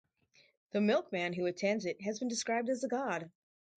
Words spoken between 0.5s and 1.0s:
The